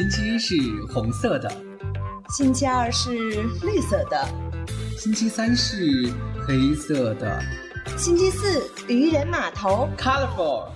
[0.00, 0.56] 星期一是
[0.90, 1.52] 红色的，
[2.30, 4.26] 星期二是绿色的，
[4.96, 6.10] 星期三是
[6.48, 7.38] 黑色的，
[7.98, 10.70] 星期四渔人码头，colorful。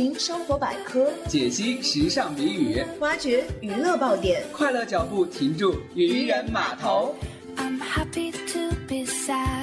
[0.00, 7.14] 寻生活百科，解析时尚谜语，挖掘娱乐爆点，快乐脚步停住渔人码头。
[7.54, 7.86] 欢迎回
[9.28, 9.59] 来，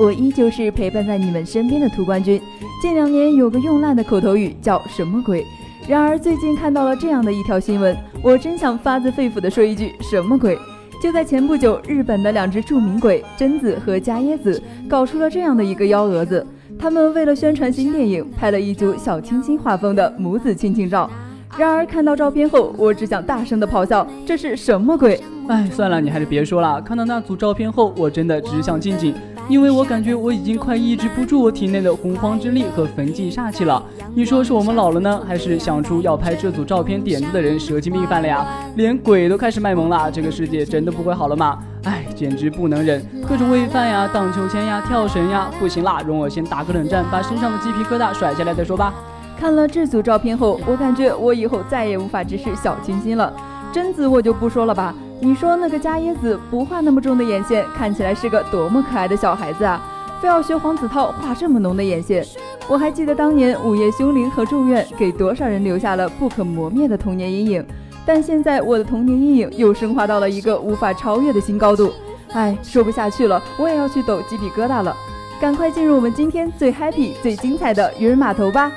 [0.00, 2.40] 我依旧是陪伴在你们身边的涂冠军。
[2.80, 5.44] 近两年有个用烂的口头语叫什么鬼？
[5.86, 10.58] 然而最近看到了这样的一条新闻，我真想发自肺腑的说一句什么鬼？
[11.02, 16.46] 就在前不久，日本的两只著名鬼贞子和伽椰子搞出了这样的一个幺蛾子，
[16.78, 21.10] 他们为了宣传新电影，拍了一组小清新画风的母子亲情照。
[21.58, 25.20] 然而看到照片后，我只想大声的咆哮：这是什么鬼？
[25.48, 26.80] 哎，算了，你还是别说了。
[26.80, 29.14] 看到那组照片后，我真的只想静静，
[29.50, 33.84] 因为我感觉我已经快抑制不住我体内的洪荒之力和焚寂煞气了。
[34.14, 38.46] 你说是我们老了呢，还是想出要拍这组照片点子的人蛇精病犯了呀？
[38.76, 41.58] 连鬼都开始卖萌了，这个世界真的不会好了吗？
[41.82, 43.04] 哎，简直不能忍！
[43.28, 48.94] 各种喂饭呀、荡秋千呀、跳绳呀，不行啦，容我先打个冷战，把身上的鸡皮疙瘩甩下来再说吧。
[49.36, 53.32] 看了这组照片后，我感觉我以后再也无法直视小清新了。
[53.72, 54.94] 贞子我就不说了吧。
[55.22, 59.78] 你说那个伽椰子不画那么重的眼线，看起来是个多么可爱的小孩子啊！
[60.18, 62.24] 非要学黄子韬画这么浓的眼线。
[62.66, 67.66] 我还记得当年《午夜凶铃》和《咒怨》给多少人留下了不可磨灭的童年阴影，
[68.06, 71.92] 但现在我的童年阴影又升华到了一个无法超越的新高度。
[72.32, 74.96] 哎，说不下去了，我也要去抖鸡皮疙瘩了。
[75.38, 78.72] 赶快进入我们今天最 happy、最精彩的渔人码头吧！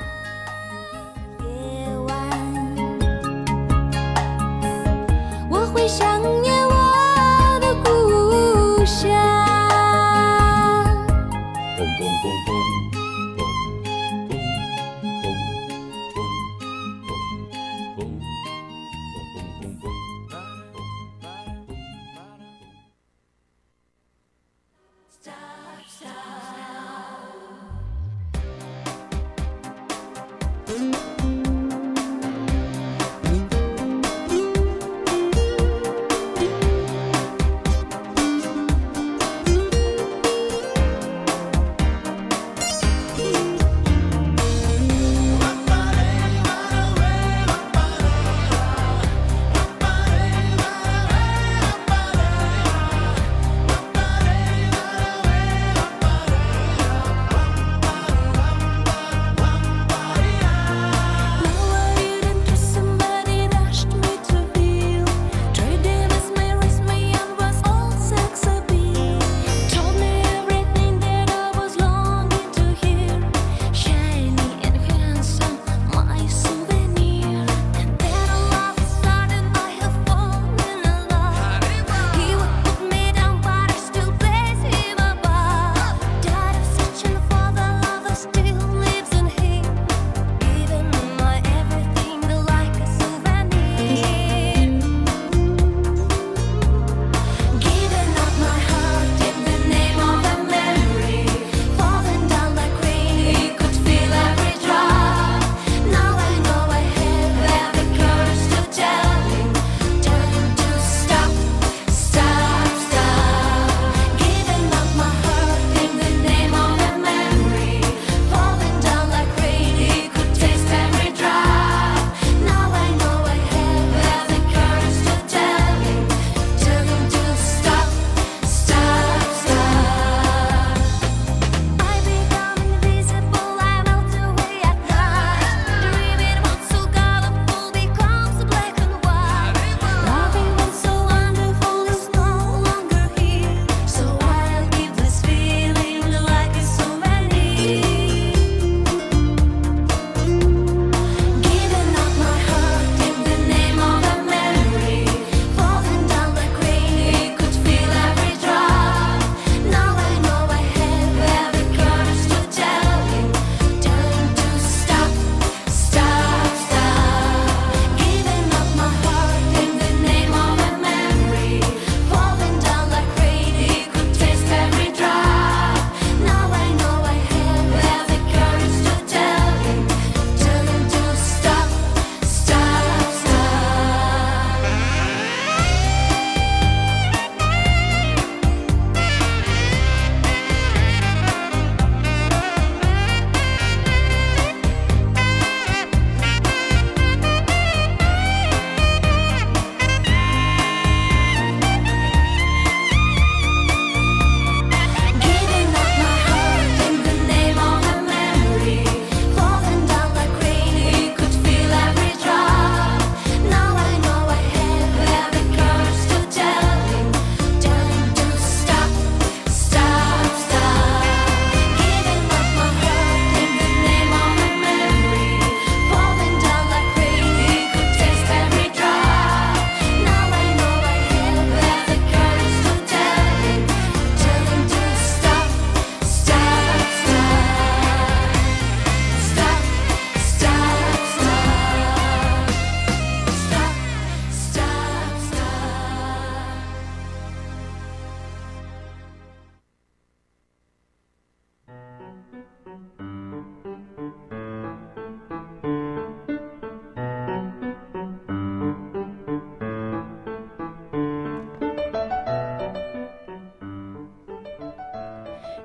[5.86, 6.43] 想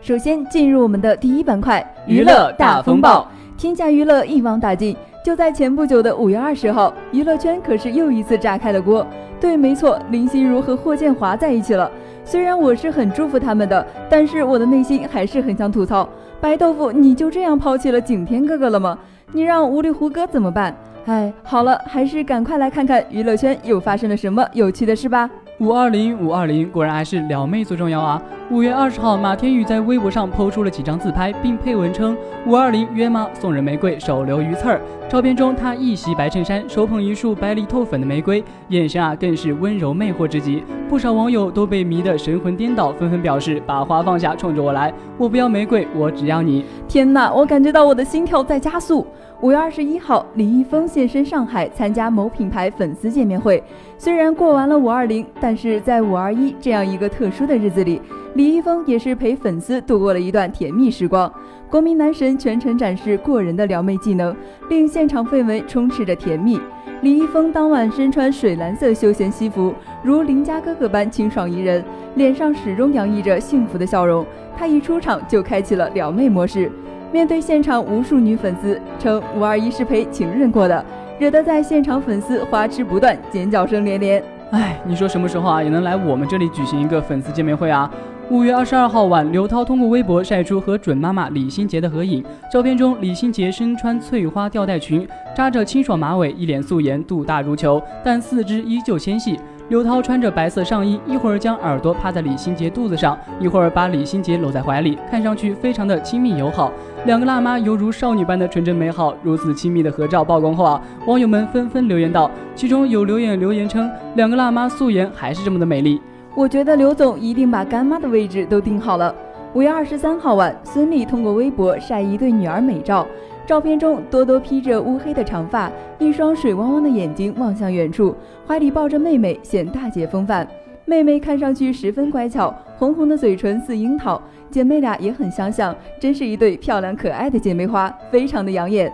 [0.09, 3.27] 首先进入我们的第一板块——娱乐大风暴。
[3.55, 4.97] 天下娱乐一网打尽。
[5.23, 9.05] 就在前不久的五月二十号，娱乐圈可是又一次炸开了锅。
[9.39, 11.91] 对，没错，林心如和霍建华在一起了。
[12.25, 16.09] 虽然我是很祝福他们的，但是我的内心还是很想吐槽：
[16.41, 18.97] 白豆腐，你就这样抛弃了景天哥哥了吗？
[19.31, 20.75] 你让无力胡歌怎么办？
[21.05, 25.29] 哎，好了，还是赶快来看看娱乐圈又发生了什么有趣的事吧。
[25.59, 28.19] 五二零五二零，果然还是撩妹最重要啊！
[28.51, 32.17] 五月二十号，马天宇在微博上抛出了几张自拍，并配文称
[32.47, 33.27] ：“五二零约吗？
[33.31, 40.63] 送人玫瑰，手留鱼刺儿。”照片中，他一袭白衬衫，手捧一束白里透粉的玫瑰，眼神啊更是温柔魅惑之极。
[40.89, 44.91] 不少网友都被迷得神魂颠倒，纷纷表示：“把花放下，冲着我来！
[45.15, 49.05] 我不要玫瑰，我只要你！”天哪，我感觉到我的心跳在加速。
[49.41, 53.63] 五月二十一号，李易峰现身上海参加某品牌粉丝见面会。
[53.97, 58.01] 虽然过完了五二零，但是在五二一这样一个特殊的日子里，
[58.35, 61.31] 李易峰也是陪粉丝度过了一段甜蜜时光。
[61.69, 64.35] 国民男神全程展示过人的撩妹技能，
[64.69, 66.59] 令现场氛围充斥着甜蜜。
[67.01, 69.73] 李易峰当晚身穿水蓝色休闲西服，
[70.03, 71.83] 如邻家哥哥般清爽宜人，
[72.15, 74.25] 脸上始终洋溢着幸福的笑容。
[74.57, 76.71] 他一出场就开启了撩妹模式。
[77.11, 80.85] 面对现场无数女粉丝，称五二一是陪情人过的，
[81.19, 84.23] 惹得在现场粉丝花痴不断，尖叫声连连。
[84.51, 87.89] 哎，你说什么时候啊也能来我们这里举行一个粉丝见面会啊？
[88.31, 99.39] 五月二十二号晚，刘涛通过微博晒出和准妈妈李心洁的合影，照片中李心洁身穿翠花吊带裙，扎着清爽马尾，一脸素颜，肚大如球，但四肢依旧纤细。
[99.69, 106.71] 刘涛穿着白色上衣，一会儿将耳朵趴在李心洁肚子上，一会儿把李心洁搂在怀里，看上去非常的亲密友好。
[107.05, 109.15] 两个辣妈犹如少女般的纯真美好。
[109.23, 115.99] 如此亲密的合照曝光后啊，网友们纷纷留言道，其中有留言留言称，两个辣妈素颜还是这么的美丽。
[116.35, 119.13] 我觉得刘总一定把干妈的位置都定好了。
[119.53, 123.05] 五月二十三号晚，孙俪通过微博晒一对女儿美照。
[123.47, 128.15] 照片中，多多披着乌黑的长发，一双水汪汪的眼睛望向远处，
[128.47, 130.47] 怀里抱着妹妹，显大姐风范。
[130.85, 134.21] 妹妹看上去十分乖巧，红红的嘴唇似樱桃，
[134.51, 138.91] 姐妹俩也很相像，真是一对漂亮可爱的姐妹花，非常的养眼。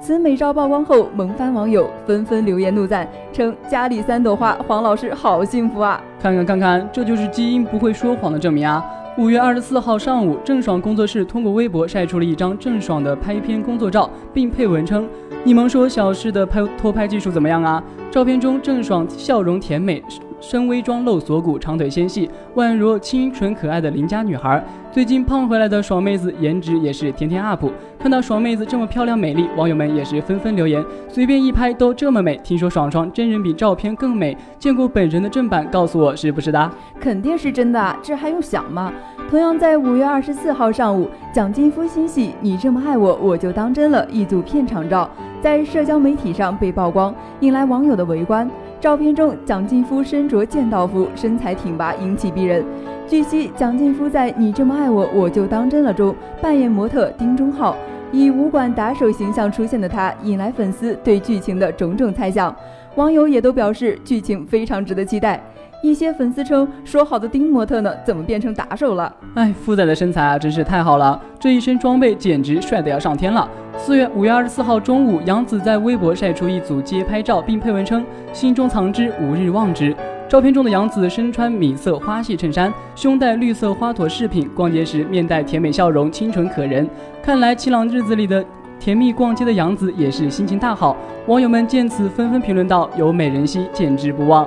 [0.00, 6.00] 此美照曝光后，萌翻网友纷纷留言怒赞，称家里三朵花，黄老师好幸福啊！
[6.20, 8.84] 看看看看，这就是基因不会说谎的证明啊！
[9.18, 15.08] 五月二十四号上午，郑爽工作室通过微博晒出了一张郑爽的拍片工作照，并配文称
[15.42, 20.02] ：“你们说小诗的拍拖拍技术怎么样啊？”照片中，郑爽笑容甜美。
[20.40, 24.64] 深 V 装露锁骨，长腿纤细，宛如清纯可爱的邻家女孩。
[24.92, 27.64] 最近胖回来的爽妹子，颜值也是天天 up。
[27.98, 32.36] 看到爽妹子这么漂亮美丽，网友们也是纷纷留言：随便一拍都这么美。
[32.44, 36.70] 听说爽爽真人比照片更美，见过本人的正版，告诉我是不是的？
[37.00, 38.92] 肯定是真的啊，这还用想吗？
[39.28, 45.10] 同样在五月二十四号上午，蒋劲夫新戏《你这么爱我，我就当真了》一组片场照
[45.42, 48.48] 在社交媒体上被曝光，引来网友的围观。
[48.80, 52.64] 照片中，蒋劲夫身着剑道服，身材挺拔，英气逼人。
[53.08, 57.76] 据悉，蒋劲夫在《你这么爱我，我就当真了》中扮演模特丁中浩，
[58.12, 62.54] 以武馆打手形象出现的他，引来粉丝对剧情的种种猜想。
[62.94, 65.42] 网友也都表示，剧情非常值得期待。
[65.80, 67.94] 一些粉丝称，说好的丁模特呢？
[68.04, 69.14] 怎么变成打手了？
[69.34, 73.48] 哎，富仔的身材啊，真是太好了，这一身装备简直帅得要上天了。
[73.76, 78.04] 四月五月二十四号中午，杨紫在微博晒出一组街拍照，并配文称
[78.34, 79.94] ：“心中藏之，吾日忘之。”
[80.28, 86.86] 照片中的杨紫身穿米色花系衬衫，胸戴绿色花朵饰品，逛街时面带甜美笑容，清纯可人。
[87.22, 88.44] 看来晴朗日子里的
[88.80, 90.96] 甜蜜逛街的杨紫也是心情大好。
[91.28, 94.46] 网友们见此纷纷评论道：“有美人兮，见之不忘。”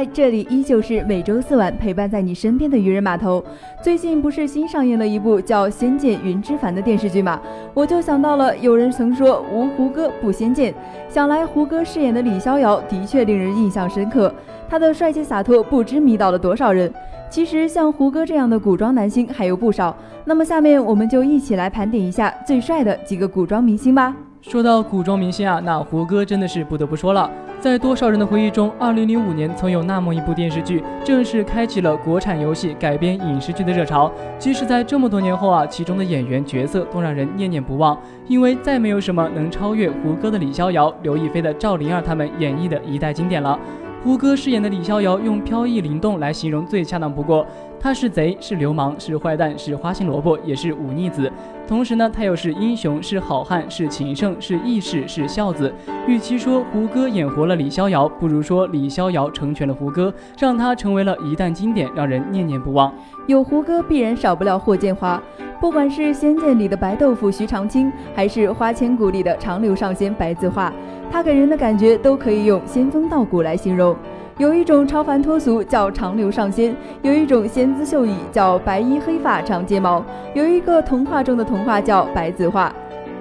[0.00, 3.44] 欢迎回来，这里依旧是每周四晚陪伴在你身边的渔人码头。
[3.82, 7.38] 最近不是新上映了一部叫《仙剑云之凡》的电视剧吗？
[7.74, 10.74] 我就想到了，有人曾说无胡歌不仙剑，
[11.10, 14.34] 想来胡歌饰演的李逍遥的确令人印象深刻，
[14.70, 16.90] 他的帅气洒脱不知迷倒了多少人。
[17.28, 24.16] 其实像胡歌这样的古装男星还有不少，那么下面我们就一起来盘点一下最帅的几个古装明星吧。
[24.42, 27.30] 说到古装明星啊，那胡歌真的是不得不说了。
[27.60, 34.10] 在多少人的回忆中，2005年曾有那么一部电视剧，正式开启了国产游戏改编影视剧的热潮。
[34.38, 43.58] 即使在这么多年后啊，其中的演员角色都让人念念不忘，因为再没有什么能超越胡歌的李逍遥、刘亦菲的赵灵儿他们演绎的一代经典了。
[44.02, 47.46] 胡歌饰演的李逍遥，用飘逸灵动来形容最恰当不过。
[47.78, 51.30] 他是贼，是流氓，是坏蛋，是花心萝卜，也是忤逆子。
[51.70, 55.72] 同时呢，他又是英雄，是好汉，是情圣，是义士，是孝子。
[56.04, 62.92] 与其说胡歌演活了李逍遥，不如说李逍遥成全了胡歌，让他成为了一代经典，让人念念不忘。
[63.28, 65.22] 有胡歌，必然少不了霍建华。
[65.60, 70.72] 不管是《仙剑》里的白豆腐徐长卿，还是《花千骨》里的长留上仙白子画，
[71.08, 73.94] 他给人的感觉都可以用仙风道骨来形容。
[74.40, 82.74] 有一种超凡脱俗叫长流上仙，有一种仙姿秀逸叫白衣黑发长睫毛，有一个童话中的童话叫白子画。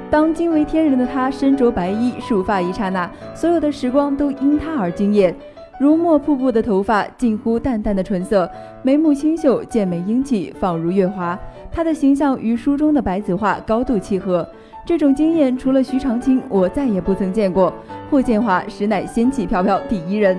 [0.10, 5.36] 当惊为天人的他身着白衣束发一刹那，所有的时光都因他而惊艳。
[5.78, 8.50] 如墨瀑布的头发，近乎淡淡的纯色，
[8.82, 11.38] 眉目清秀，剑眉英气，仿如月华。
[11.70, 14.48] 他的形象与书中的白子画高度契合。
[14.86, 17.74] 这种惊艳，除了徐长卿，我再也不曾见过。
[18.10, 20.38] 霍建华实乃仙气飘飘第一人。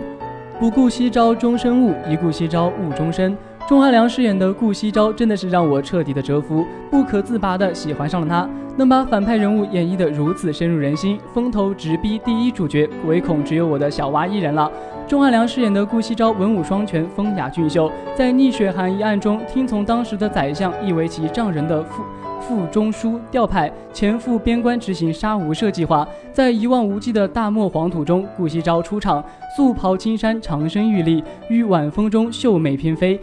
[0.60, 3.34] 不顾夕朝终身误，一顾夕朝误终身。
[3.70, 8.50] 钟汉良饰演的顾惜朝真的是让我彻底的折服，不可自拔的喜欢上了他。
[8.76, 14.68] 能把反派人物演绎的如此深入人心，风头直逼第一主角，唯恐只有我的小娃一人了。
[15.06, 22.02] 钟汉良饰演的顾惜朝文武双全，风雅俊秀，在逆水寒一案中听从当时的宰相以为其丈人的副。
[22.40, 29.22] 副中书调派前赴边关执行杀无赦计划，在一望无际的大漠黄土中，顾惜朝出场，
[29.54, 33.20] 素袍青衫，长身玉立，于晚风中秀美翩飞，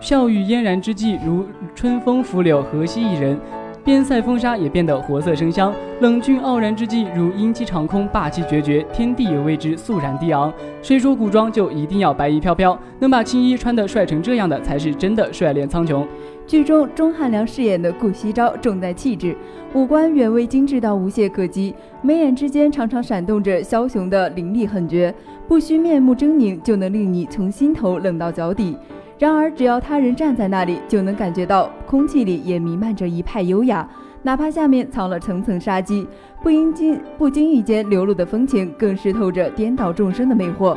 [0.00, 3.38] 笑语嫣然之际，如春风拂柳，何惜一人。
[3.82, 10.52] 边塞风沙也变得活色生香，冷峻傲然之际，如鹰击长空，霸气决绝，天地也为之肃然低昂。
[10.82, 12.76] 谁说古装就一定要白衣飘飘？
[12.98, 16.04] 能把青衣穿得帅成这样的，才是真的帅脸苍穹。
[16.48, 19.36] 剧中钟汉良饰演的顾惜朝重在气质，
[19.72, 25.14] 五官远未精致到无懈可击，眉眼之间常常闪动着枭雄的凌厉狠绝，
[25.46, 28.76] 不需面目狰狞就能令你从心头冷到脚底。
[29.18, 33.88] 然而，只要他人站在那里，就能感觉到空气里也弥漫着一派优雅，
[34.22, 36.06] 哪怕下面藏了层层杀机，
[36.42, 40.76] 不应经不经意间流露的风情，更是透着颠倒众生的魅惑。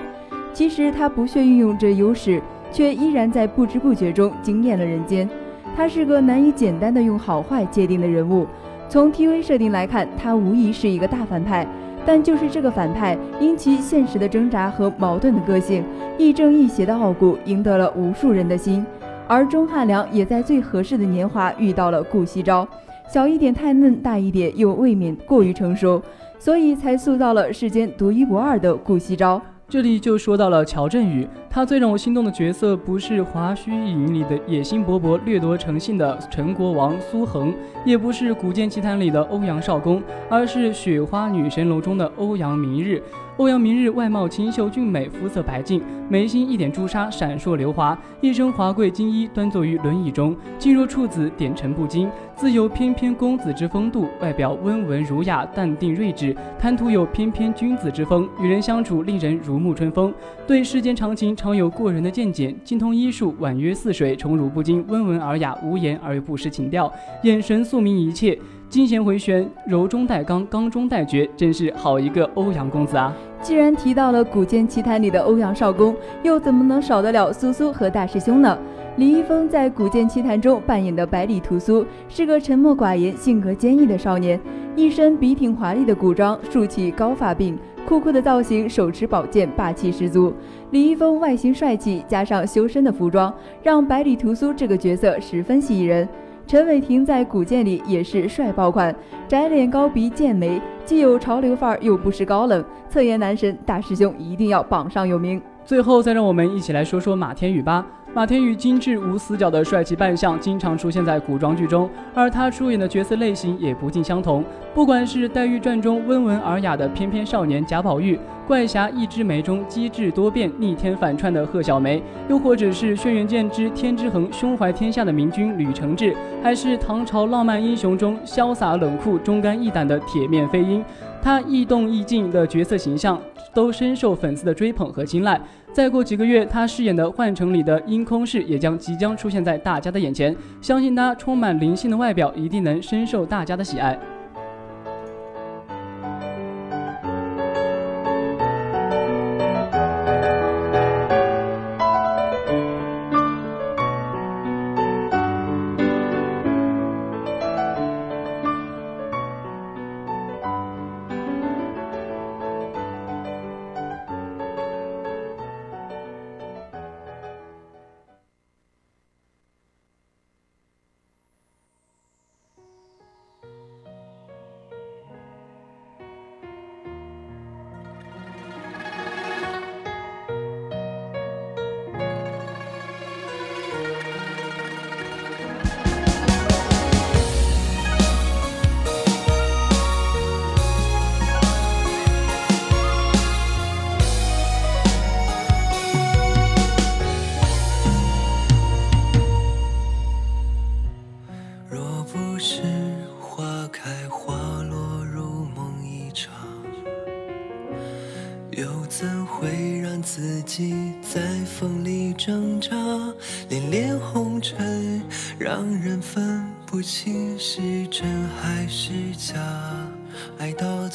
[0.53, 5.29] 其实他不屑运用这优势，却依然在不知不觉中惊艳了人间。
[5.75, 8.47] 他是个难以简单的用好坏界定的人物。
[8.87, 11.67] 从 TV 设定来看，他无疑是一个大反派。
[12.11, 15.83] 但就是这个反派，因其现实的挣扎和矛盾的个性，
[16.17, 18.83] 亦正亦邪的傲骨，赢得了无数人的心。
[19.27, 22.67] 而钟汉良也在最合适的年华遇到了顾惜朝，
[23.07, 26.01] 小一点太嫩，大一点又未免过于成熟，
[26.39, 29.39] 所以才塑造了世间独一无二的顾惜朝。
[29.67, 37.51] 这里就说到了乔振宇，他最让我心动的角色不是《华胥引》里的野心勃勃、掠夺成性的陈国王苏恒，
[37.83, 43.01] 也不是《古剑奇谭》里的欧阳少恭，而是《雪花女神楼》中的欧阳明日。
[43.37, 54.09] 欧阳明日外貌清秀俊美，肤色白净，眉心一点朱砂闪烁流华，一身华贵金衣，端坐于轮椅中，静若处子，点尘不惊，自有翩翩公子之风度。
[54.19, 60.13] 外表温文儒雅，淡定睿智，谈吐有翩翩君子之风，与人相处令人如沐春风。
[60.45, 66.91] 对世间常情常有过人的见解，精通医术，婉约似水，宠辱不惊，温文尔雅，无言而又不失情调，
[67.23, 68.37] 眼神宿明一切。
[68.67, 73.15] 金弦回旋，柔中带刚，刚中带绝，真是好一个欧阳公子啊！
[73.41, 78.57] 既然提到了《古剑奇谭》里的欧阳少恭，又怎么能少得了苏苏和大师兄呢？
[78.97, 84.37] 李易峰在《古剑奇谭》中扮演的百里屠苏，是个沉默寡言、性格坚毅的少年，
[84.75, 87.55] 一身笔挺华丽的古装，竖起高发鬓，
[87.87, 90.33] 酷酷的造型，手持宝剑，霸气十足。
[90.71, 96.07] 李易峰外形帅气，加上修身的服装，让百里屠苏这个角色十分吸引人。
[96.45, 98.95] 陈伟霆在古剑里也是帅爆款，
[99.27, 105.41] 窄脸高鼻剑眉，既有潮流范儿，又不失高冷，侧颜男神，大师兄一定要榜上有名。
[105.63, 107.85] 最后，再让我们一起来说说马天宇吧。
[108.11, 114.43] 马天宇精致无死角的帅气扮相，经常出现在古装剧中，而他出演的角色类型也不尽相同。
[114.73, 118.15] 不管是《黛玉传》中温文尔雅的翩翩少年贾宝玉，
[118.47, 130.83] 《怪侠一枝梅》中机智多变、逆天反串的贺小梅，又或者是《轩辕剑之天之痕》胸怀天下的明君吕承志，还是唐朝浪漫英雄中潇洒冷酷、忠肝义胆的铁面飞鹰，
[131.21, 133.21] 他亦动亦静的角色形象。
[133.53, 135.39] 都深受粉丝的追捧和青睐。
[135.71, 140.35] 再过几个月，他饰演的《幻城》里的樱空释也将即将出现在大家的眼前。
[140.61, 143.97] 相信他充满灵性的外表一定能深受大家的喜爱。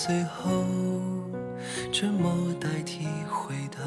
[0.07, 0.67] 最后
[1.91, 3.79] 沉默代替回答，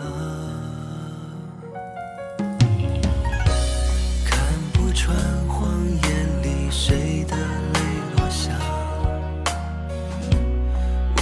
[4.25, 4.39] 看
[4.73, 5.15] 不穿
[5.47, 7.80] 谎言里谁的泪
[8.15, 8.51] 落下，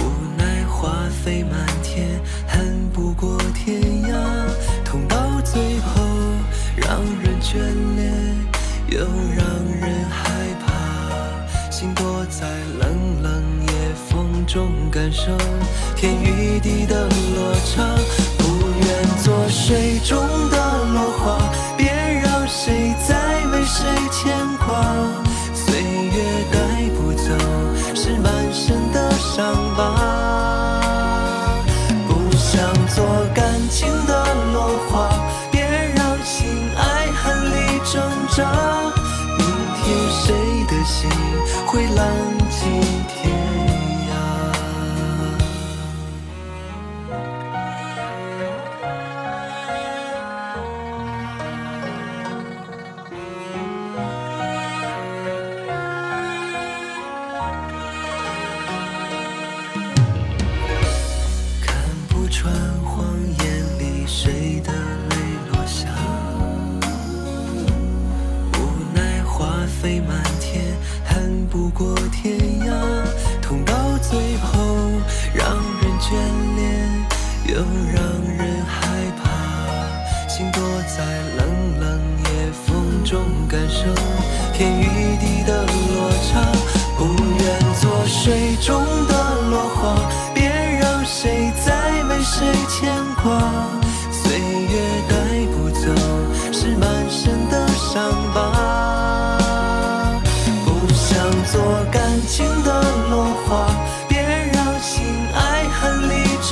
[0.38, 4.16] 奈花飞满天，恨不过天涯，
[4.82, 6.00] 痛到最后
[6.74, 7.58] 让人眷
[7.96, 8.14] 恋，
[8.88, 9.00] 又
[9.36, 9.46] 让
[9.78, 10.30] 人害
[10.64, 12.85] 怕，心躲在了。
[14.46, 15.36] 种感受
[15.96, 17.82] 天与地的落差，
[18.38, 18.44] 不
[18.80, 18.86] 愿
[19.22, 20.16] 做水中
[20.50, 20.56] 的
[20.94, 21.36] 落花，
[21.76, 21.90] 别
[22.22, 24.66] 让谁再为谁牵挂。
[25.52, 27.34] 岁月带不走，
[27.94, 29.82] 是满身的伤疤。
[32.06, 32.62] 不想
[32.94, 33.04] 做
[33.34, 35.10] 感情的落花，
[35.50, 38.48] 别让心爱恨里挣扎。
[39.36, 39.44] 明
[39.82, 40.32] 天谁
[40.68, 41.10] 的心
[41.66, 42.06] 会浪
[42.48, 42.95] 迹？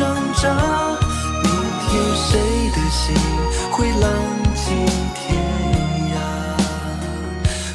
[0.04, 0.54] 挣扎
[1.42, 2.38] 明天谁
[2.72, 3.16] 的心
[3.72, 4.12] 会浪
[4.54, 4.64] 迹
[5.14, 5.24] 天
[6.12, 6.14] 涯。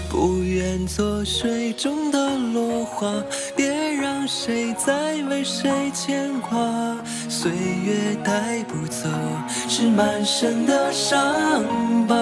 [0.08, 3.12] 不愿做水中的落花
[3.56, 6.60] 别让谁再为谁牵挂
[7.28, 9.10] 岁月带不走
[9.68, 11.18] 是满身的伤
[12.08, 12.16] 疤。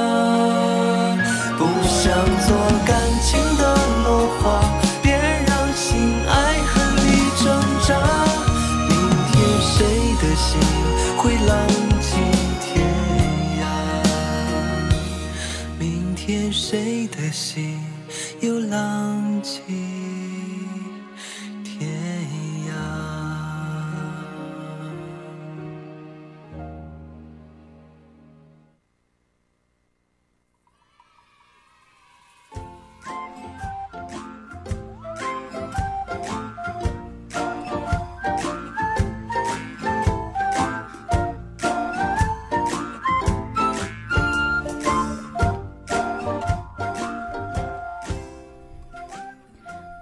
[1.58, 2.13] 不想
[2.48, 3.87] 做感情的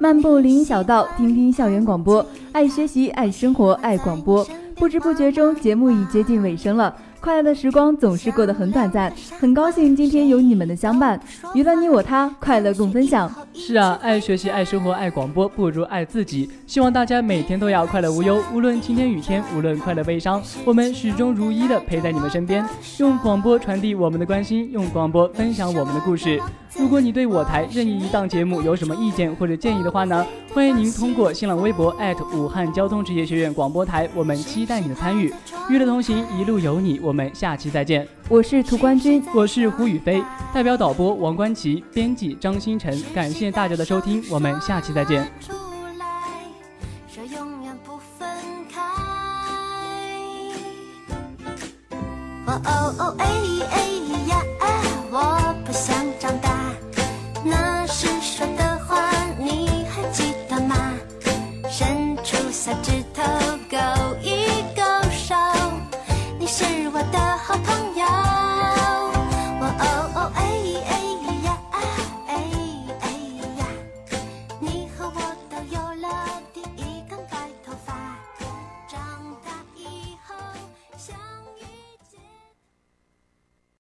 [0.05, 4.47] 漫步林荫小道，听听校园广播，爱学习，爱生活，爱广播。
[4.75, 6.95] 不知不觉中，节目已接近尾声了。
[7.19, 11.19] 快乐的时光总是过得很短暂，很高兴今天有你们的相伴，
[11.55, 13.44] 娱乐你我他，快乐共分享。
[13.57, 16.49] 是啊，爱学习，爱生活，爱广播，不如爱自己。
[16.67, 22.67] 希望大家每天都要快乐无忧，无论晴天雨天，无论快乐悲伤，我们始终如一的陪在你们身边，
[22.99, 26.39] 用广播传递我们的关心，用广播分享我们的故事。
[26.77, 30.25] 如果你对我台任意一档节目有什么意见或者建议的话呢？
[30.53, 31.95] 欢迎您通过新浪微博
[32.33, 35.33] 武汉交通职业学院广播台，我们期待你的参与。
[35.69, 38.05] 娱乐同行，一路有你，我们下期再见。
[38.27, 45.31] 我是涂冠军，我是胡宇飞，代表导播王冠奇，编辑张星辰，感谢大家的收听，我们下期再见。